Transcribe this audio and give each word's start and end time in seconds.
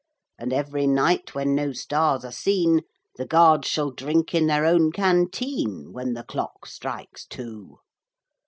And 0.39 0.51
every 0.51 0.87
night 0.87 1.35
when 1.35 1.53
no 1.53 1.73
stars 1.73 2.25
are 2.25 2.31
seen 2.31 2.81
The 3.17 3.25
guards 3.27 3.67
shall 3.67 3.91
drink 3.91 4.33
in 4.33 4.47
their 4.47 4.65
own 4.65 4.91
canteen 4.91 5.93
When 5.93 6.15
the 6.15 6.23
clock 6.23 6.65
strikes 6.65 7.23
two. 7.23 7.77